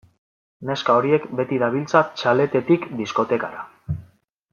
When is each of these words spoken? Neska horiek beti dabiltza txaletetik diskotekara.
Neska 0.69 0.95
horiek 1.01 1.27
beti 1.41 1.59
dabiltza 1.63 2.01
txaletetik 2.21 2.89
diskotekara. 3.03 3.63